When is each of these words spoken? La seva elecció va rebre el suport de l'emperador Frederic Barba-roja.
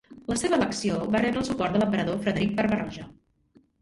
La 0.31 0.35
seva 0.43 0.57
elecció 0.57 0.95
va 1.15 1.21
rebre 1.23 1.39
el 1.43 1.47
suport 1.51 1.77
de 1.77 1.81
l'emperador 1.83 2.19
Frederic 2.25 2.57
Barba-roja. 2.63 3.07